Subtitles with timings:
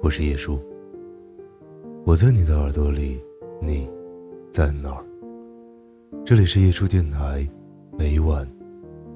[0.00, 0.62] 我是叶叔，
[2.06, 3.20] 我在你的耳朵里，
[3.60, 3.90] 你
[4.48, 5.04] 在哪儿？
[6.24, 7.46] 这里是叶叔电台，
[7.98, 8.48] 每晚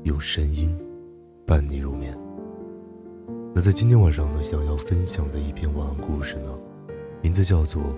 [0.03, 0.76] 用声音
[1.46, 2.18] 伴你入眠。
[3.54, 6.48] 那在今天晚上呢，想要分享的一篇晚安故事呢，
[7.23, 7.80] 名字叫做《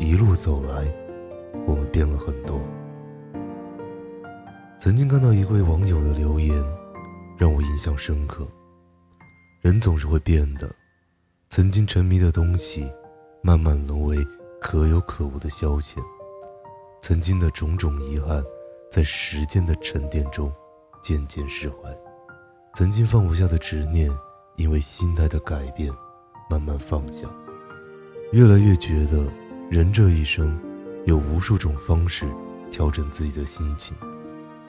[0.00, 0.92] 一路走来，
[1.68, 2.56] 我们变了很多》。
[4.80, 6.52] 曾经看到一位网友的留言，
[7.38, 8.44] 让我印象深刻。
[9.62, 10.68] 人总是会变的。
[11.48, 12.90] 曾经沉迷的东西，
[13.40, 14.16] 慢慢沦为
[14.60, 15.96] 可有可无的消遣；
[17.00, 18.44] 曾经的种种遗憾，
[18.90, 20.52] 在时间的沉淀中
[21.02, 21.90] 渐渐释怀；
[22.74, 24.10] 曾经放不下的执念，
[24.56, 25.90] 因为心态的改变，
[26.50, 27.26] 慢慢放下。
[28.32, 29.26] 越来越觉得，
[29.70, 30.58] 人这一生，
[31.06, 32.26] 有无数种方式
[32.70, 33.96] 调整自己的心情，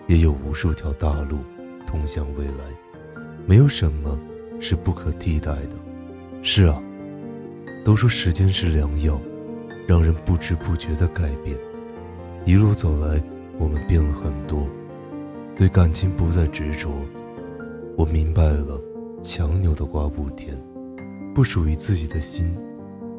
[0.08, 1.40] 也有无数条大路
[1.86, 2.64] 通向未来，
[3.46, 4.18] 没有什么
[4.62, 5.87] 是不可替代的。
[6.42, 6.82] 是啊，
[7.84, 9.20] 都说时间是良药，
[9.88, 11.58] 让人不知不觉的改变。
[12.46, 13.22] 一路走来，
[13.60, 14.66] 我们变了很多，
[15.58, 16.90] 对感情不再执着。
[17.98, 18.80] 我明白了，
[19.22, 20.56] 强扭的瓜不甜，
[21.36, 22.56] 不属于自己的心，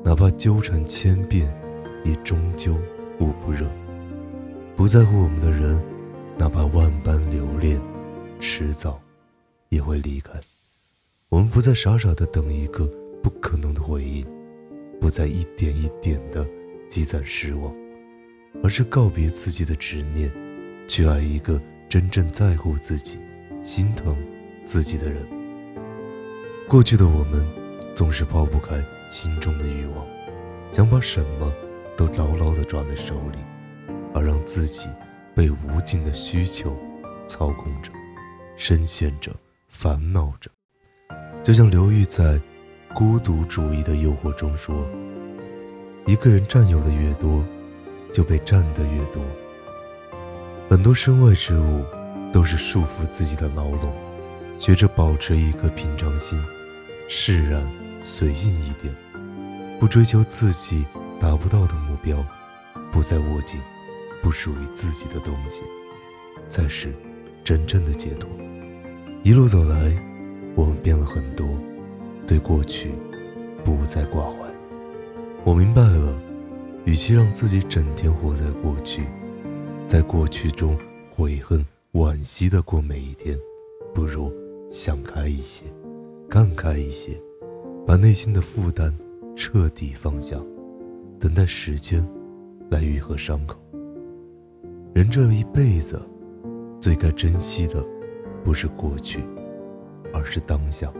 [0.02, 1.52] 哪怕纠缠千遍，
[2.04, 2.76] 也终究
[3.20, 3.66] 捂不热。
[4.74, 5.82] 不在乎我们的人，
[6.38, 7.78] 哪怕万般留恋，
[8.40, 8.98] 迟早
[9.68, 10.32] 也会离开。
[11.28, 12.88] 我们不再傻傻的等一个。
[13.22, 14.26] 不可能的回应，
[15.00, 16.46] 不再一点一点的
[16.88, 17.74] 积攒失望，
[18.62, 20.32] 而是告别自己的执念，
[20.86, 23.18] 去爱一个真正在乎自己、
[23.62, 24.16] 心疼
[24.64, 25.26] 自己的人。
[26.68, 27.46] 过去的我们，
[27.94, 30.06] 总是抛不开心中的欲望，
[30.70, 31.52] 想把什么
[31.96, 33.38] 都牢牢的抓在手里，
[34.14, 34.88] 而让自己
[35.34, 36.76] 被无尽的需求
[37.26, 37.90] 操控着，
[38.56, 39.34] 深陷着，
[39.68, 40.50] 烦恼着，
[41.42, 42.40] 就像刘玉在。
[42.98, 44.84] 孤独主义的诱惑中说
[46.04, 47.44] ：“一个人占有的越多，
[48.12, 49.22] 就被占得越多。
[50.68, 51.84] 很多身外之物
[52.32, 53.94] 都是束缚自己的牢笼。
[54.58, 56.42] 学着保持一颗平常心，
[57.08, 57.64] 释然
[58.02, 58.92] 随性一点，
[59.78, 60.84] 不追求自己
[61.20, 62.26] 达不到的目标，
[62.90, 63.60] 不再握紧
[64.20, 65.62] 不属于自己的东西，
[66.50, 66.92] 才是
[67.44, 68.28] 真正的解脱。
[69.22, 69.96] 一路走来，
[70.56, 71.46] 我们变了很多。”
[72.28, 72.90] 对过去
[73.64, 74.36] 不再挂怀，
[75.44, 76.14] 我明白了，
[76.84, 79.06] 与其让自己整天活在过去，
[79.86, 80.76] 在过去中
[81.08, 83.34] 悔恨惋惜的过每一天，
[83.94, 84.30] 不如
[84.70, 85.64] 想开一些，
[86.28, 87.18] 看开一些，
[87.86, 88.94] 把内心的负担
[89.34, 90.36] 彻底放下，
[91.18, 92.06] 等待时间
[92.70, 93.58] 来愈合伤口。
[94.92, 95.98] 人这一辈子，
[96.78, 97.82] 最该珍惜的，
[98.44, 99.20] 不是过去，
[100.12, 100.92] 而是当下。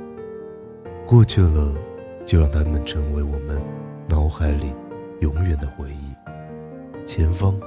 [1.08, 1.74] 过去了，
[2.26, 3.58] 就让他们成为我们
[4.10, 4.74] 脑海里
[5.22, 7.06] 永远的回忆。
[7.06, 7.58] 前方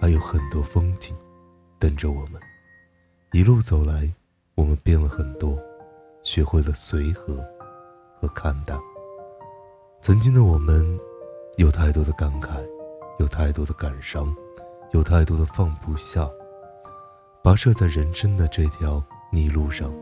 [0.00, 1.14] 还有很多风景
[1.78, 2.40] 等着我们。
[3.32, 4.10] 一路走来，
[4.54, 5.58] 我们变了很多，
[6.22, 7.44] 学会了随和
[8.18, 8.80] 和看淡。
[10.00, 10.98] 曾经的我们，
[11.58, 12.66] 有太多的感慨，
[13.18, 14.34] 有太多的感伤，
[14.92, 16.26] 有太多的放不下。
[17.44, 19.92] 跋涉在人生的这条泥路上，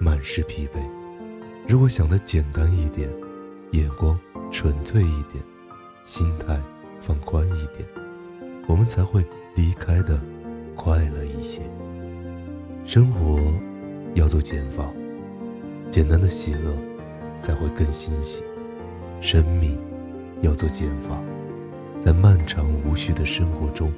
[0.00, 0.99] 满是疲惫。
[1.70, 3.08] 如果想的简单一点，
[3.74, 4.18] 眼光
[4.50, 5.40] 纯粹一点，
[6.02, 6.60] 心态
[6.98, 7.88] 放宽一点，
[8.66, 10.20] 我们才会离开的
[10.74, 11.62] 快乐一些。
[12.84, 13.40] 生活
[14.14, 14.92] 要做减法，
[15.92, 16.76] 简单的喜乐
[17.40, 18.42] 才会更欣喜。
[19.20, 19.78] 生命
[20.42, 21.22] 要做减法，
[22.00, 23.92] 在漫长无序的生活中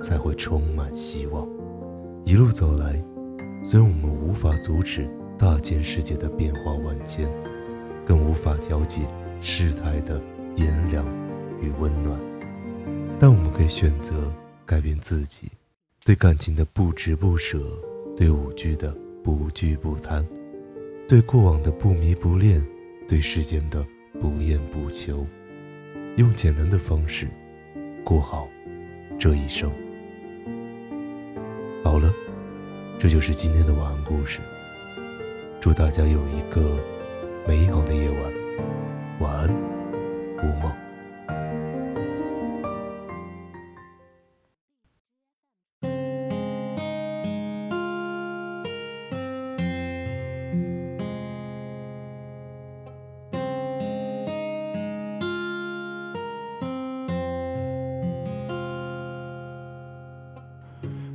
[0.00, 1.46] 才会充满希望。
[2.24, 3.04] 一路走来，
[3.62, 5.06] 虽然我们无法阻止。
[5.38, 7.30] 大千世界的变化万千，
[8.04, 9.02] 更无法调节
[9.40, 10.20] 世态的
[10.56, 11.06] 炎凉
[11.62, 12.20] 与温暖。
[13.20, 14.32] 但我们可以选择
[14.66, 15.46] 改变自己，
[16.04, 17.58] 对感情的不执不舍，
[18.16, 20.26] 对五句的不惧不贪，
[21.08, 22.60] 对过往的不迷不恋，
[23.06, 23.86] 对世间的
[24.20, 25.24] 不厌不求，
[26.16, 27.28] 用简单的方式
[28.04, 28.48] 过好
[29.20, 29.70] 这一生。
[31.84, 32.12] 好了，
[32.98, 34.40] 这就是今天的晚安故事。
[35.60, 36.78] 祝大家有一个
[37.46, 38.32] 美好的夜晚，
[39.18, 39.50] 晚安，
[40.38, 40.72] 无梦。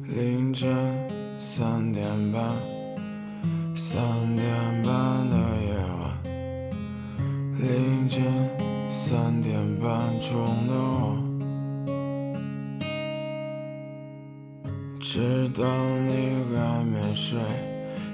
[0.06, 0.70] 凌晨
[1.40, 2.73] 三点半。
[3.94, 4.02] 三
[4.36, 4.44] 点
[4.82, 4.92] 半
[5.30, 5.70] 的夜
[6.02, 6.18] 晚，
[7.60, 8.24] 凌晨
[8.90, 9.88] 三点半
[10.20, 10.34] 钟
[10.68, 11.16] 的我，
[15.00, 15.64] 知道
[16.08, 16.10] 你
[16.56, 17.40] 还没睡，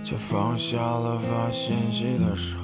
[0.04, 2.58] 就放下了发信息的手。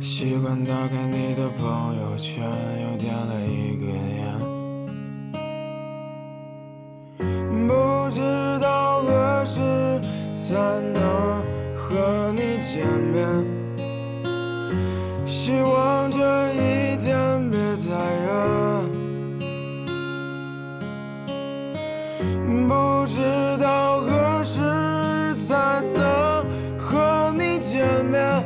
[0.00, 4.34] 习惯打开你的朋友圈，又点了一根烟。
[7.68, 8.18] 不知
[8.58, 9.60] 道何时
[10.34, 10.54] 才
[10.92, 11.35] 能
[12.86, 13.26] 见面。
[15.26, 16.18] 希望这
[16.52, 17.90] 一天别再
[18.22, 18.28] 远。
[22.68, 22.72] 不
[23.06, 23.16] 知
[23.60, 26.44] 道何时才能
[26.78, 28.44] 和你见面。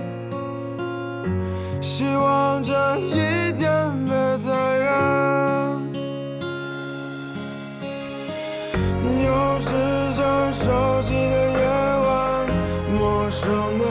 [1.83, 4.49] 希望这一天别再
[4.79, 4.89] 远。
[9.23, 9.29] 又
[9.61, 9.69] 是
[10.17, 10.21] 这
[10.53, 10.63] 熟
[11.03, 11.19] 悉的
[11.53, 11.61] 夜
[12.07, 12.09] 晚，
[12.99, 13.49] 陌生
[13.79, 13.85] 的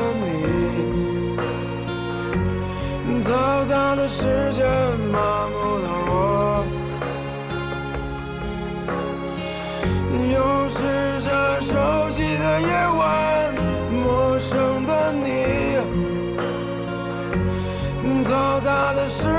[18.99, 19.38] the surface.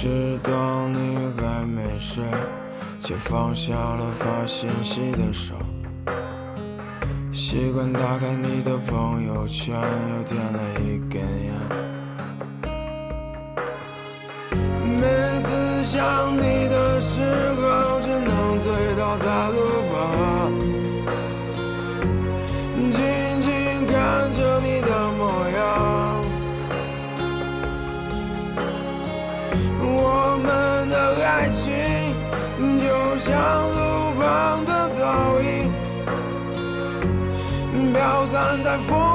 [0.00, 2.22] 知道你还没睡，
[3.00, 5.56] 就放下了发信息的手。
[7.32, 11.52] 习惯打开你的朋友圈，又点了一根烟。
[15.00, 15.02] 每
[15.42, 17.47] 次想你的时候，
[33.28, 33.36] 像
[33.70, 35.70] 路旁的倒影，
[37.92, 39.07] 飘散在风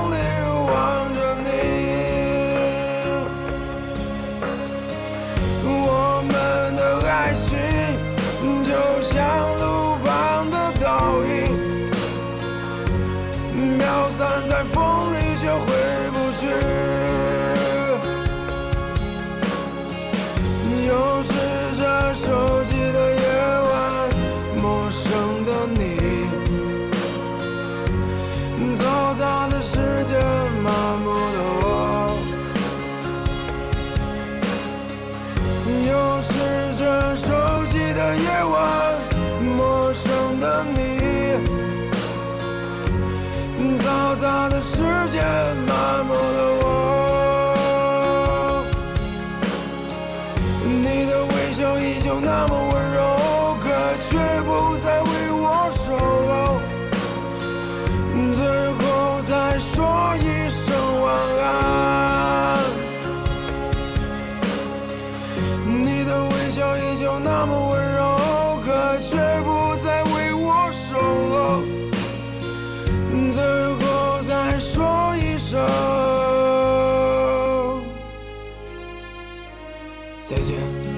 [80.23, 80.92] 再见。